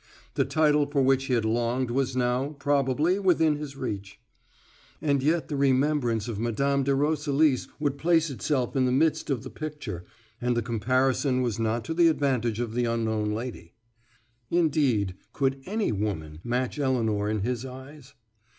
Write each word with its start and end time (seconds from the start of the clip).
The 0.33 0.45
title 0.45 0.87
for 0.87 1.03
which 1.03 1.25
he 1.25 1.33
had 1.35 1.45
longed 1.45 1.91
was 1.91 2.15
now, 2.15 2.55
probably, 2.57 3.19
within 3.19 3.57
his 3.57 3.77
reach. 3.77 4.19
And 4.99 5.21
yet 5.21 5.47
the 5.47 5.55
remembrance 5.55 6.27
of 6.27 6.39
Mme. 6.39 6.81
de 6.81 6.95
Roselis 6.95 7.67
would 7.79 7.99
place 7.99 8.31
itself 8.31 8.75
in 8.75 8.87
the 8.87 8.91
midst 8.91 9.29
of 9.29 9.43
the 9.43 9.51
picture, 9.51 10.03
and 10.41 10.57
the 10.57 10.63
comparison 10.63 11.43
was 11.43 11.59
not 11.59 11.85
to 11.85 11.93
the 11.93 12.07
advantage 12.07 12.59
of 12.59 12.73
the 12.73 12.85
Unknown 12.85 13.31
Lady. 13.33 13.73
Indeed, 14.49 15.17
could 15.33 15.61
any 15.67 15.91
woman 15.91 16.39
match 16.43 16.79
Elinor 16.79 17.29
in 17.29 17.41
his 17.41 17.63
eyes? 17.63 18.15